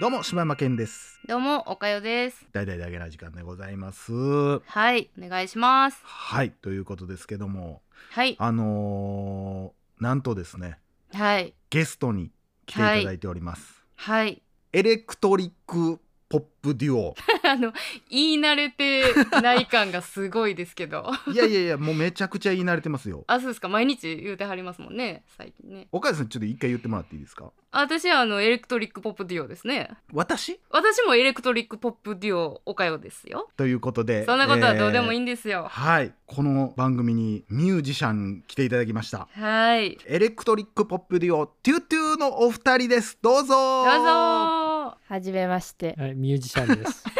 [0.00, 2.46] どうも柴山健ですどうも、おかよです。
[2.52, 5.98] 大々だけな時間でございますはい、お願いします。
[6.04, 7.82] はいということですけども
[8.12, 10.78] はい、あのーなんとですね
[11.12, 12.30] はい、ゲストに
[12.66, 14.40] 来ていただいております、はい。
[14.72, 17.72] エレクトリックポップデュオ あの、
[18.10, 19.02] 言い慣れて
[19.40, 21.10] ない感がすごいですけど。
[21.32, 23.68] いやいやいやもうめちゃくちゃ言い慣れてますよあ、そうですか。
[23.68, 25.88] 毎日言うてはりますもんね、最近ね。
[25.90, 27.50] 岡谷さんちょっと一回言ってもらっていいですか？
[27.70, 29.90] あ私はあの、エレクトリックポップデュオですね。
[30.12, 30.60] 私？
[30.70, 33.48] 私もエレクトリックポップデュオ、おかよですよ。
[33.56, 35.66] ということでそんなことはどうでもいいい、んですよ。
[35.70, 39.96] はいこの番組にミュージシャン来ていただきましたはい。
[40.06, 43.54] エレクトリックポップデュオトゥトゥのお二人ですどうぞ
[43.84, 44.67] どうぞ
[45.08, 45.94] はじめまして。
[45.98, 47.04] はい、ミュージシャンです。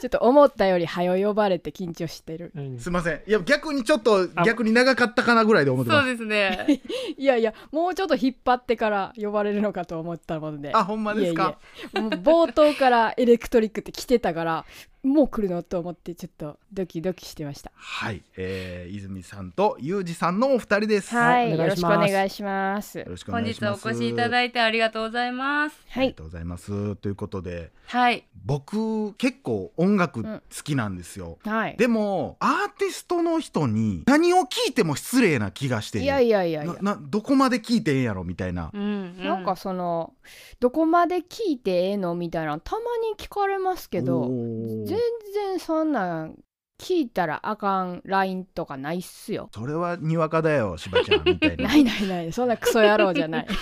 [0.00, 2.50] ちょっと思ったより早呼ばれて緊張してる。
[2.56, 6.82] うんすいませんいや逆にちょっと逆に長かったかなぐらいで思ってますそうですね。
[7.16, 10.72] いやいや、もうちょっと引っ張ってから呼ばれるのかと思ったもので。
[10.74, 11.56] あほんまですか？
[11.94, 14.64] いえいえもう冒頭からエレクトリックって来てたから、
[15.02, 17.72] もう来るのと思ってちょっとドキドキしてました。
[17.74, 23.02] はい、えー、泉さんとユージさんのお二人です、はい、よろしくおお願いします。
[23.26, 23.80] 本願いします。
[23.80, 25.76] 日お越しいただいてありがとうございます。
[25.88, 26.94] はい、ありがとうございます。
[26.96, 28.24] ということではい。
[28.44, 31.76] 僕結構音楽好きなんですよ、はい。
[31.76, 36.00] でもアーティストの人に何を聞いても失礼な気がして。
[36.00, 36.74] いやいやいやいや。
[36.74, 38.70] ななどこまで聞いてええんやろみたいな。
[38.72, 38.84] うん、う
[39.20, 39.24] ん。
[39.24, 40.14] なんかその
[40.60, 44.28] どこまで聞いてええのみたいなのたまに聞かれますけど
[44.68, 44.98] 全
[45.34, 46.38] 然そんなん
[46.78, 49.48] 聞いたらあかん LINE とかないっすよ。
[49.54, 51.64] それはにわかだよしばちゃん みたいな。
[51.68, 53.46] ないないないそんなクソ野郎じゃない。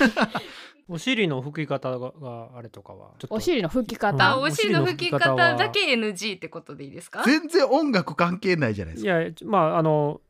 [0.88, 3.34] お尻の拭き方ががあれとかはちょっと。
[3.36, 4.42] お尻の拭きうん。
[4.42, 7.22] お尻の拭き方だけ NG ってことでいいですか？
[7.24, 9.20] 全然音楽関係ないじゃないですか。
[9.20, 10.20] いやまああの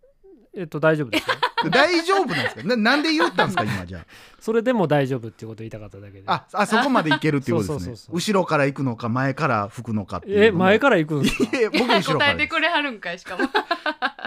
[0.56, 1.36] えっと大丈夫ですよ。
[1.70, 2.62] 大丈夫なんですか？
[2.64, 3.64] ななんで言ったんですか？
[3.64, 4.04] 今じゃ
[4.40, 6.22] それでも大丈夫っていうことを言いたかっただけで。
[6.26, 7.84] あああそこまでいけるっていうことですね。
[7.84, 8.16] そうそうそうそう。
[8.16, 11.56] 後ろから行くのか前から吹くのかっていうえ前から行くんですか？
[11.58, 12.34] いや僕後ろか答らです。
[12.34, 13.44] えてくれはるんかいしかも。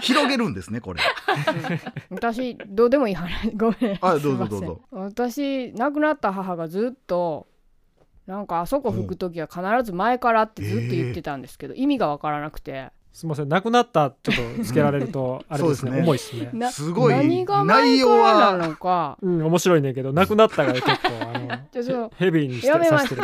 [0.01, 1.01] 広げるんですねこれ。
[2.11, 3.97] 私どうでもいい話ごめん。
[4.01, 4.81] あどうぞどうぞ。
[4.91, 7.47] 私亡くなった母がずっと
[8.27, 13.49] なんかあそこ拭く時は必ず前からってずっと言ってたんですけど、意味がわからなくてすみません。
[13.49, 14.09] 亡くなった。
[14.23, 15.91] ちょっとつけられると あれですね。
[15.91, 16.01] すね。
[16.01, 16.49] 重いですね。
[16.51, 19.19] なすごい何が前内容はなのか。
[19.21, 20.91] うん面白いねんけど亡くなったが結構
[21.21, 23.15] あのちょっとヘビーにしてやめさます。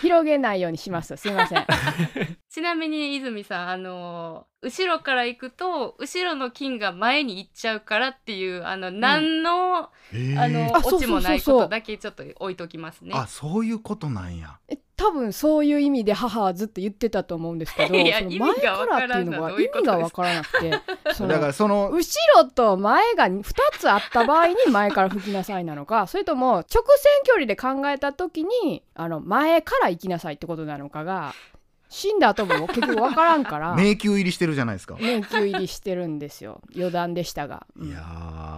[0.00, 1.16] 広げないようにします。
[1.16, 1.64] すいません。
[2.50, 10.42] ちなみに泉さんあの後ろから行くと後ろの金が前に行っちゃうからっていうあの何の、えー。
[10.42, 10.98] あのあそうそうそうそう。
[10.98, 13.12] オチもないことだけちょっと置いときますね。
[13.14, 14.58] あそういうことなんや。
[14.68, 23.44] え多分そういう意味で母はずっと言ってたと思うんですけど 前からっていうのが意味がわからなくてだからその後ろと前が2
[23.78, 26.82] つあった場合に前から吹きなさいなのかそれとも直線
[27.24, 31.34] 距離で考えた時にあの前から行きなさいってことなのかが
[31.88, 33.74] 死んだ後も結局わからんから。
[33.76, 34.96] 迷宮入りしてるじゃないですか。
[34.96, 36.60] 迷宮入りしてるんですよ。
[36.74, 37.88] 余談でしたが、うん。
[37.88, 38.55] いやー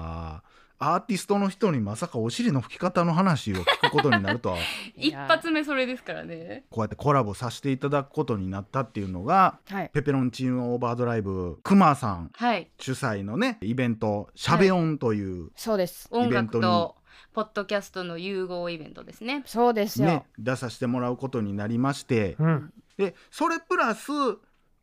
[0.81, 4.59] アーティストの人にまさかお尻の拭き方の話を聞くことになるとは。
[4.97, 6.65] 一発目それですからね。
[6.71, 9.91] こうやってコラボさせていただくことになったっていうのがはい。
[9.93, 12.71] ペペロンチーノオーバードライブクマさんはい。
[12.78, 16.09] 主催のねイベント「しゃべ音」という、そうです。
[16.12, 16.97] 音イベントに楽と
[17.33, 19.43] ポッドキャストの融合イベントですね。
[19.47, 22.37] そうですよ、ね、出させてもらうことになりまして。
[22.38, 22.72] うん。
[22.97, 24.11] でそれプラス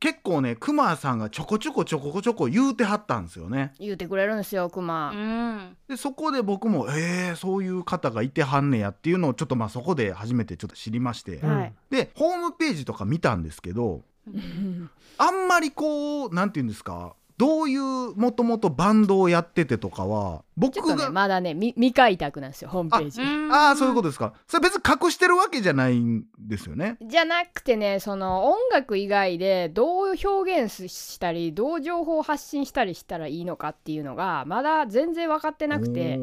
[0.05, 3.73] 結構ねクマさんがちょこちょこちょこちょこ言うてはったんですよね。
[3.79, 5.77] 言うてくれるんですよクマ、うん。
[5.89, 23.21] でそこで僕もえー、そういう方がいてはんねやっていうのをちょっとまあそこで初めてちょっと知りまして、うんはいでホームページとか見たんですけどうんあんまりこうなんて言うんですかどういうもともとバンドをやっててとかは僕ちょっとねが、まだねみ未開拓なんですよホームページ。
[23.51, 24.33] ああそういうことですか。
[24.47, 26.97] それ別に隠してるわけじゃないんですよね。
[27.01, 36.15] じゃなくてねその音楽以外でどう表現したりどう情報を発信したりしたらいいのかっていうのがまだ全然分かってなくて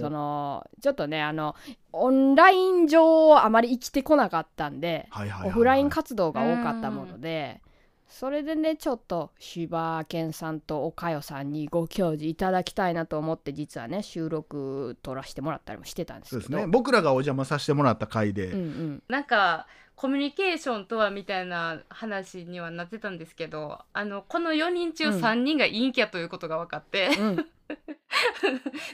[0.00, 1.54] そのちょっとねあの
[1.92, 5.50] オンライン上あまり生きてこなかったんではいはいはいはい。
[5.50, 7.60] オフライン活動が多かったもので
[8.08, 16.42] それでねちょっと柴犬さんと岡代さんにご教示いただきたいなと思って実はね収録撮らせてもらったりもしてたんですけど。
[16.42, 16.66] そうですね。
[16.66, 19.02] 僕らがお邪魔させてもらった回で、うんうん。
[19.08, 25.20] なんかコミュニケーションとはみたいな話にはなってたんですけどあのこの4人中うん。
[25.20, 27.46] 3人が陰キャということが分かって、うん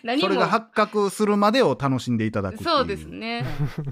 [0.05, 0.29] 何も。
[0.29, 3.45] それが発覚するまでを楽しんでいただくそうですね。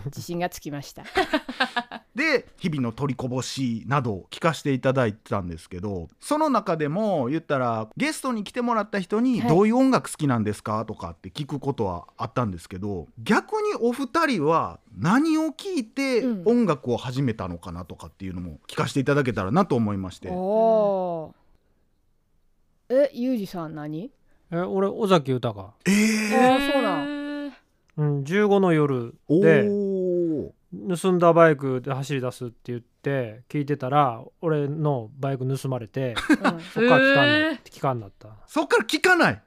[0.06, 1.04] 自信がつきました。
[2.14, 9.48] で日々の取りこぼしなどを聞かせていただいてたんですけどその中でも言ったらゲストに来てもらった人にはい。
[9.48, 16.42] どういう音楽好きなんですかとかって聞くことはあったんですけど逆にお二人は何を聞いてうん。
[16.44, 23.04] 音楽を始めたのかなとかっていうのも聞かせていただけたらなと思いまして、おー。
[23.06, 24.12] えゆうじさん何？
[24.52, 25.72] え俺尾崎豊。
[25.86, 27.46] えあー、ーそうなん。
[27.48, 27.52] ん
[27.96, 30.50] うん15の夜おでー。
[31.00, 36.60] 盗んだバイクで走り出すって言って聞いてたら俺のバイク盗まれてうん。
[36.60, 38.28] そっから聞かんなへー聞かんなった。
[38.46, 39.42] そっから聞かない。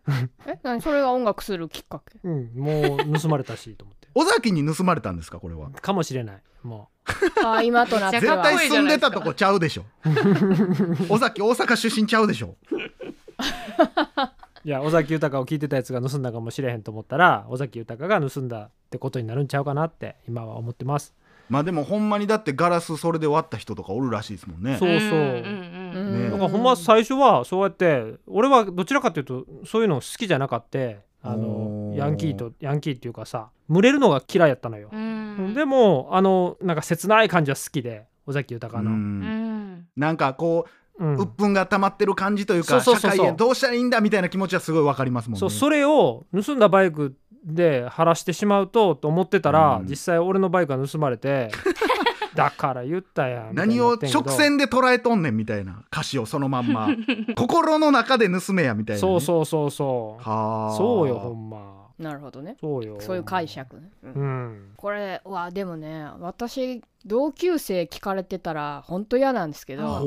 [0.46, 0.82] え何？
[0.82, 2.20] それが音楽するきっかけ？
[2.24, 4.08] うんもう盗まれたしと思って。
[4.14, 5.70] 尾崎に盗まれたんですかこれは？
[5.72, 6.90] かもしれないも
[7.44, 8.44] あー今となっては。
[8.44, 9.86] 絶対住んでたとこちゃうでしょ。
[11.10, 12.56] 尾崎大阪出身ちゃうでしょ。
[12.72, 12.76] う
[14.66, 21.14] いや尾崎豊を聞いてたやつが盗んだかもしれへんと思ったら尾崎豊が盗んだってことになるんちゃうかなって今は思ってます。
[21.50, 24.78] まあでもほんまにだってガラスそれで割った人とかおるらしいですもんね。
[24.80, 25.10] そうそう。
[25.10, 26.30] うんね。
[26.32, 35.54] だからほんま最初はそうやって俺はどちらかというとそういうの好きじゃなかってあのヤンキーとヤンキーっていうかさ群れるのが嫌いやったのよ、うん。
[35.54, 40.70] でもあのなんか切ない感じは好きで尾崎豊うの、なんかこう
[41.04, 41.16] ん。
[41.16, 45.40] う鬱憤が溜まってる感じというか社会へどうしたらいいんだみたいな気持ちはすごいわかりますもんね。
[45.40, 49.88] そうそれを盗んだバイクで晴らしてしまうとと思ってたら、うん。
[49.88, 51.52] 実際俺のバイクが盗まれて
[52.36, 56.90] だから言ったやん何を直線で捉えとんねんみたいな歌詞をそのまんま。
[57.36, 60.24] 心の中で盗めやみたいなね、そうそうそうそう。
[60.24, 60.76] はあ。
[60.76, 61.76] そうよほんま。
[61.98, 62.58] なるほどね。
[62.60, 62.98] そうよ。
[63.00, 64.12] そういう解釈ね、うん。
[64.14, 64.70] うん。
[64.76, 70.06] これはでもね私同級生聞かれてたら本当嫌なんですけど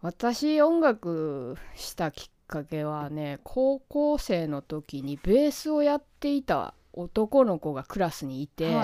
[0.00, 8.74] 私音楽したきっかけはね高校生の時にベースをやっていた男の子がクラスにいて、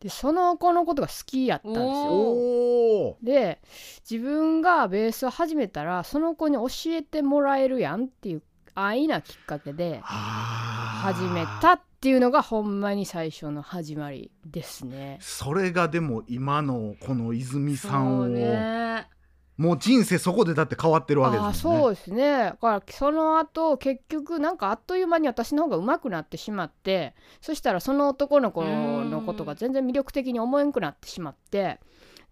[0.00, 3.16] でその子のことが好きやったんですよ。
[3.22, 3.60] で
[4.08, 8.42] 自分がベースを始めたらその子に教えてもらえるやんっていう
[8.74, 10.66] 安易なきっかけで始
[11.06, 15.18] 始めたっていうのがほんまに最初の始まりですね。
[15.20, 19.08] それがでも今のこの泉さんを、ね
[19.56, 21.78] もう人生そこでだって変わってるわけああですね。
[21.78, 22.38] そうですね。
[22.44, 31.80] だからその後結局なんかあっという間に私の方が上手くなってしまってそしたらその男の子のことが全然魅力的に思えんくなってしまって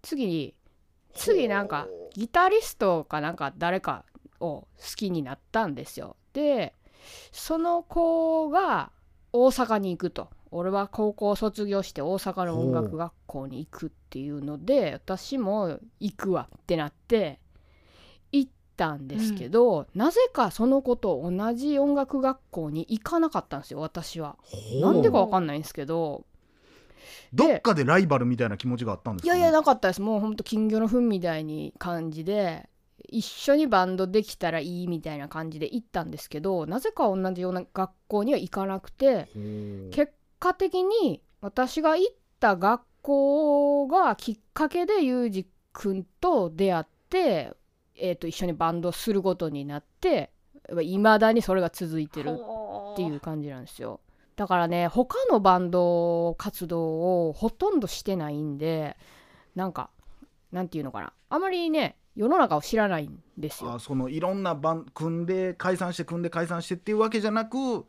[0.02, 0.54] 次に
[1.14, 4.04] 次なんかギタリストかなんか誰か
[4.40, 4.66] を好
[4.96, 6.16] きになったんですよ。
[6.34, 6.74] で
[7.32, 8.90] その子が
[9.32, 17.40] 大阪に行くと俺は高校卒業して大阪の音楽学校に行くっていうので私も行くわってなって
[18.30, 24.36] 行ったんですけど、なぜかその子と同じ音楽学校に行かなかったんですよ私は。
[24.80, 26.24] なんでかわかんないんですけど。
[27.32, 30.00] どっかでライバルみたいな気持ちがあったんですか、ね、いやいやなかったです。
[30.00, 32.68] もうほんと金魚の糞みたいに感じで
[33.08, 39.28] 一緒にバンドできたらいいみたいな感じで行ったんですけどなぜか同じような学校には行かなくて
[39.90, 47.52] 結果的に私が行った学校がきっかけでユージくんと出会って、
[47.96, 50.30] えー、と一緒にバンドすることになって
[50.82, 54.00] いまだにそれが続いてるっていう感じなんですよ。
[54.36, 58.96] だからね他のバンド活動をほとんどしてないんで
[59.54, 59.90] なんか
[60.50, 61.12] なんていうのかな。
[61.28, 63.74] あまりね世の中を知らないんですよ。
[63.74, 67.84] あそのいろんなバン組んで解散して組んで解散してっていうわけじゃなく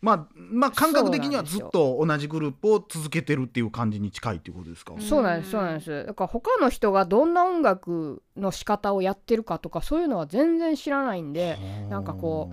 [0.00, 5.00] まあまあ感覚的にはずっと同じグループを続けてるっていう感じに近いっていうことですか、うん。
[5.00, 6.06] そうなんですそうなんです。
[6.06, 11.58] だから他の人がどんな音楽の仕方をやってるかとかそういうのは全然知らないんで
[11.90, 12.50] なんかこ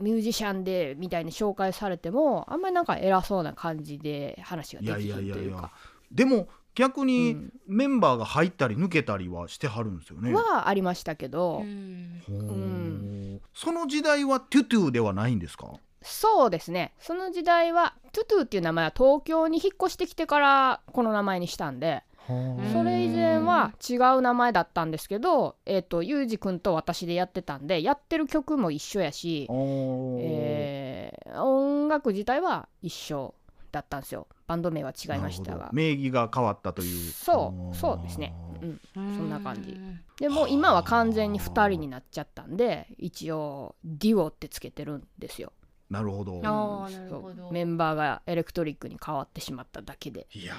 [0.00, 5.72] ミュージシャンでみたいに紹介されてもあんまりなんか偉そうな感じで話ができいやいやいやいやるというか
[6.10, 7.52] でも逆うにん。
[7.66, 13.40] メンバーが入ったり抜けたりはしてはるんですよね、はありましたけど、うん。
[13.54, 15.72] その時代はトゥトゥではないんですか？
[16.06, 16.94] そうですね。
[17.00, 33.34] その時代はトゥトゥっていう名前は東京に引っ越してきてからこの名前にしたんでんそれ以前は違う名前だったんですけどえっ、とユージくんと私でやってたんでやってる曲も一緒やし、えー音楽自体は一緒
[33.72, 34.26] だったんですよ。
[34.46, 35.68] バンド名は違いましたが。
[35.72, 37.10] 名義が変わったという。
[37.12, 38.32] そうそうですね、
[38.62, 39.78] うん、そんな感じ。
[40.18, 45.52] でも今は完全に2人になっちゃったんで一応デュオってつけてるんですよ
[45.90, 46.40] なるほど。
[46.42, 47.50] あーなるほど。
[47.52, 50.26] メンバーがエレクトリックに変わってしまっただけで。
[50.32, 50.54] いや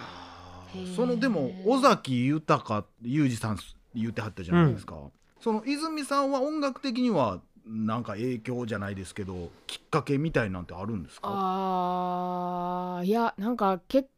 [0.96, 3.60] そのでも尾崎豊裕二さん
[3.96, 4.96] 言ってはったじゃないですか、
[5.40, 11.30] その泉さんは音楽的にはなんか影響じゃないですけどきっかけみたいなんてあるんですか？
[11.32, 14.10] あーいやなんか結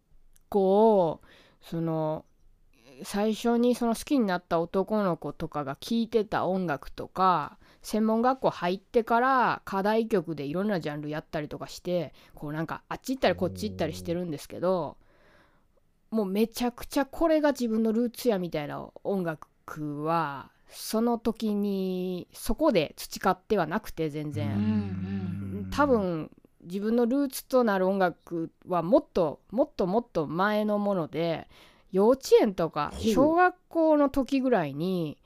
[0.49, 1.21] 構
[1.61, 2.25] その
[3.03, 14.97] 最初にその好きになった男の子とかが聴いてた音楽とか専門学校入ってから課題曲でいろんなジャンルやったりとかしてこうなんかあっち行ったりこっち行ったりしてるんですけど
[16.11, 26.31] もうめちゃくちゃこれが自分のルーツやみたいな音楽はその時にそこで培ってはなくて全然、ん多分
[26.63, 31.47] 自分のルーツとなる音楽はもっともっともっと前のもので
[31.91, 35.17] 幼稚園とか小学校の時ぐらいに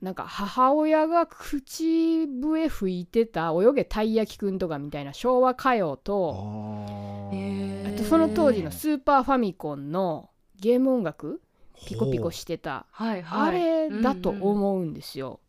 [0.00, 11.42] なんか母親が口笛吹いてた「泳げたい焼きくん」とかみたいな昭和歌謡とあとその当時のスーパーファミコンのゲーム音楽
[11.86, 13.48] ピコピコしてたはいはい。
[13.48, 15.40] あれだと思うんですよ。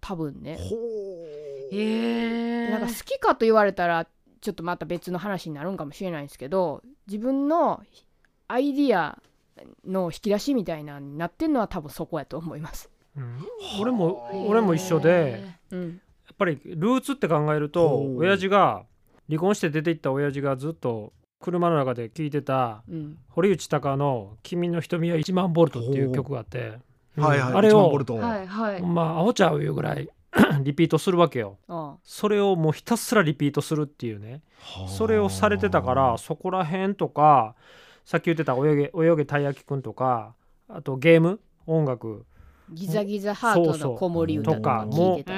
[0.00, 0.58] 多分ね。
[2.70, 4.06] なんか好きかと言われたら
[4.40, 7.82] ちょっとまた別の話になるんかもしれないんですけど自分の
[8.46, 9.20] アイディア
[9.84, 12.90] の引き出しみたいなのになってんのは多分そこやと思います。
[13.16, 13.38] うん。
[13.80, 15.86] 俺も俺も一緒でうん、や
[16.32, 18.84] っぱりルーツって考えると親父が
[19.28, 26.78] 離婚して出て行った親父がずっと車の中で聴いてたうん、堀内孝の「君の瞳は1万ボルト」っていう曲があって、
[27.16, 27.20] う。
[27.20, 27.24] ん。
[27.24, 28.14] はいはいあれを一万ボルト。
[28.16, 28.82] はいはい。
[28.82, 30.08] まアホちゃういうぐらい
[30.62, 31.58] リピートするわけよ。
[31.68, 34.42] あそれをもうひたすらリピートするっていうね。
[34.60, 34.88] はあ。
[34.88, 37.54] それをされてたからそこら辺とか
[38.04, 40.34] さっき言ってた泳げ「泳げたい焼きくん」とか
[40.68, 42.24] あとゲーム音楽
[42.74, 45.32] ギザギザハートの子守歌とか聞いてた。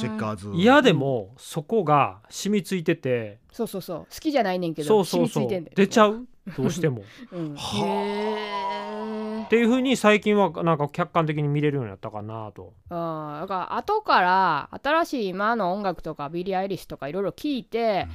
[0.00, 0.50] チェッカーズ。
[0.54, 3.38] 嫌でもそこが染みついてて。
[3.52, 3.98] そうそうそう。
[3.98, 5.44] 好きじゃないねんけどそうそうそう。
[5.44, 6.26] 染みついてんだよ出ちゃう？
[6.56, 7.02] どうしても。
[7.32, 12.72] うん、はっていう風に最近はなんか客観的に見れるようになったかなと。
[12.88, 18.06] あだから後から新しい今の音楽とかビリー・アイリッシュとかいろいろ聞いて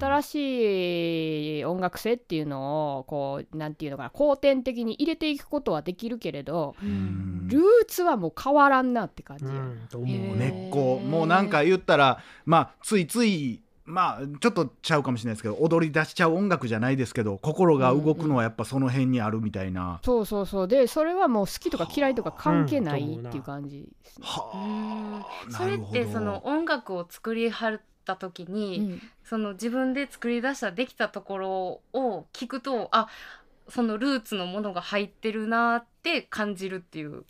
[0.00, 6.92] 新しい音楽性っていうのをこうなんていうのかな後天的に入れていくことはできるけれどううん。
[6.92, 10.36] んルーツはもう変わらんなって感じや、うんと思う。
[10.36, 10.98] 根っこ。
[10.98, 20.68] もうなんか言ったらまあついついまあちょっとちゃうかもしれないですけど踊り出しちゃう音楽じゃないですけど心が動くのはやっぱその辺にあるみたいな、そうそうそう。
[20.68, 25.52] でそれはもう好きとか嫌いとか関係ないうんっていう感じですね、はあ。
[25.52, 29.00] それってその音楽を作りはった時うに、ん。
[29.24, 33.08] その自分で作り出したできたところを聞くとあ
[33.68, 37.24] そのルーツのものが入ってるなって感じるっていう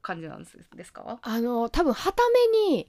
[0.00, 1.18] 感じなんですですか？
[1.20, 2.88] あの多分はために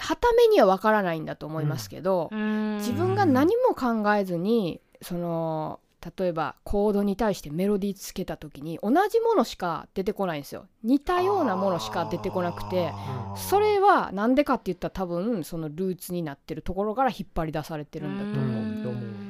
[0.00, 5.80] はためには分からないんだと思いますけど、自分が何も考えずにその
[6.16, 10.66] 例えばコードに対してメロディーつけた時に同じものしか出てこないんですよ。
[10.84, 12.92] 似たようなものしか出てこなくて
[13.36, 18.62] それはなんでかって言ったら多分そのルーツになってるところから引っ張り出されてるんだと思う。
[18.62, 18.82] ん。
[18.82, 19.27] と思う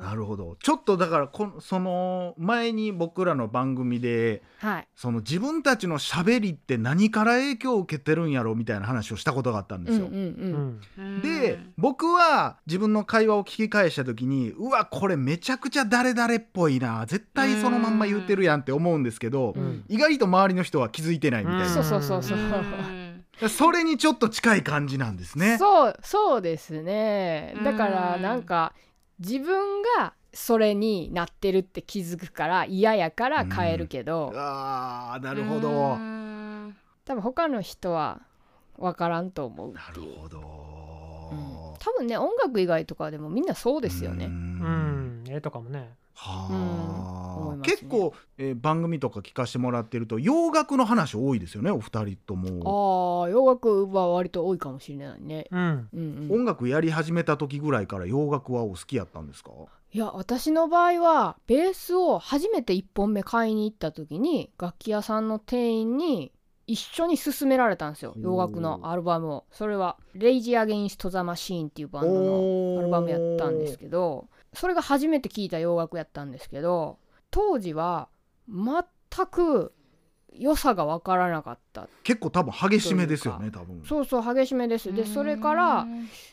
[0.00, 0.56] なるほど。
[0.62, 10.06] ちょっとだからこのその前に僕らの番組ではい、その自分たちのしゃべりって何から影響を受けてるんやろみたいな話をしたことがあったんですよ。
[10.06, 11.04] うんうんうん。
[11.04, 11.22] うん。
[11.22, 19.84] で僕は自分の会話を聞き返した時にうわこれめちゃくちゃ誰々っぽいな絶対そのまんま言うてるやんって思うんですけどうん。
[19.88, 23.48] 意外と周りの人は気づいてないみたいそうなそうそうそう。
[23.48, 25.56] それにちょっと近い感じなんですね。
[25.58, 27.56] そうそうですね。
[27.64, 28.74] だからうんなんか
[29.20, 35.96] 自分がそれになってるって気づくから嫌やから変えるけど、あーなるほど。
[35.98, 36.70] な
[37.04, 38.22] 多分他の人は
[38.78, 39.72] 分からんと思う。
[39.72, 40.38] なるほど。
[41.32, 41.78] うん。
[41.78, 44.26] 多分ね音楽以外とかでもみんなそうですよね。
[44.26, 45.22] ううん。
[45.24, 47.76] んええとかもねはうんあ、思いますね。
[47.76, 53.22] 結構、えー番組とか聞かせてもらってると洋楽の話多いですよねお二人とも。
[53.22, 55.46] ああ洋楽は割と多いかもしれないね。
[55.50, 55.88] うん。
[55.94, 59.50] うんうん、音楽やり始めた時ぐらいから洋楽はお好きやったんですか？
[59.92, 66.30] いや私の場合はベースを初めて1本目買いに行った時に楽器屋さんの店員に
[66.68, 69.44] 一緒に勧められたんですよ洋楽のアルバムを。
[69.50, 76.98] それは「レイジ・アゲインスト・ザ・マシーン」っていうバンドのアルバムやったんですけどそれが初めて聴いた洋楽やったんですけど
[77.30, 78.08] 当時は
[78.48, 79.72] 全く
[80.32, 81.88] 良さが分からなかった。
[82.04, 83.82] 結構多分激しめですよね多分。
[83.84, 84.92] そうそう激しめです。
[84.92, 85.86] でそれから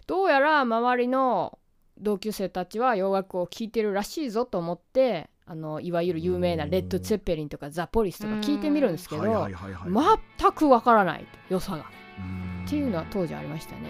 [0.06, 1.58] どうやら周りの
[2.00, 11.86] 同級生たちは洋楽を聴いてるらしいぞと思ってあのいわゆる有名なレッド・ツェッペリンとかザ・ポリスとか聞いてみるんですけど全くわからない良さが。
[12.20, 12.66] うん。
[12.66, 13.90] っていうのは当時ありましたね。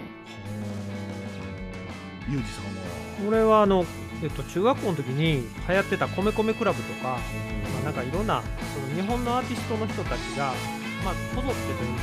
[2.30, 2.70] ユージさんは？
[3.28, 3.84] 俺はあの、
[4.22, 7.18] えっと、中学校の時に流行ってた米米クラブとか、ま
[7.82, 8.42] あ、なんかいろんな
[8.74, 10.52] その日本のアーティストの人たちが、
[11.04, 12.02] まあ、こぞってというか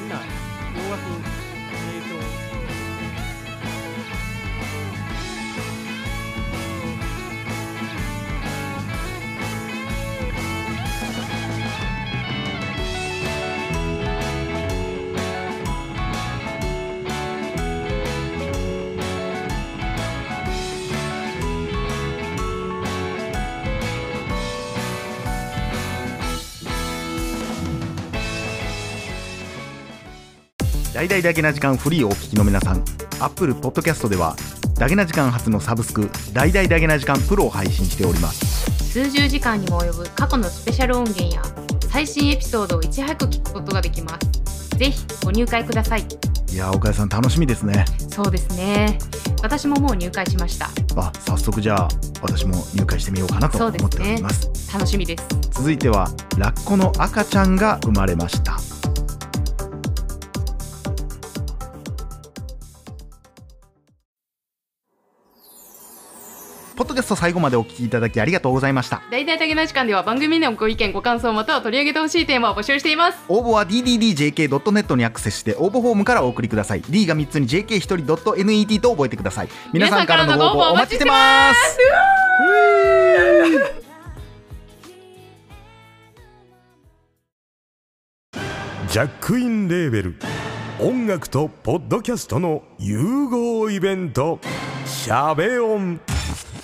[0.00, 1.43] みんな洋楽
[30.94, 32.84] 大々だけな時間フリーをお聞きの皆さん。
[33.18, 34.36] Apple Podcast では
[34.76, 38.70] だけな時間初のサブスク大々だけな時間プロを配信しております。
[38.92, 41.42] 数十時間にも及ぶ過去のスペシャル音源や
[41.90, 44.68] 最新エピソードをいち早く聞くことができます。
[44.78, 46.06] ぜひご入会ください。
[46.52, 47.84] いやー岡谷さん楽しみですね。
[48.08, 48.96] そうですね。
[49.42, 50.70] 私ももう入会しました。
[50.94, 51.88] あ早速じゃあ
[52.22, 54.48] 私も入会してみようかなと思っております。
[54.72, 55.24] 楽しみです。
[55.50, 56.08] 続いては
[56.38, 58.58] ラッコの赤ちゃんが生まれました
[66.76, 69.00] ポッドキャスト最後までお聞きいただきありがとうございました。
[69.08, 73.18] 大々的な時間では番組のご意見ご感想または取り上げてほしいテーマを募集しています。
[73.28, 76.82] 応募は dddjk.net にアクセスして応募フォームからお送りください。
[76.82, 81.78] D が3つに JK1 人 .net と覚えてください皆さんからのご応募お待ちしてます。
[88.88, 90.14] ジャックインレーベル。
[90.80, 94.40] 音楽とポッドキャストの融合イベント
[94.84, 96.00] 「シャベオン」「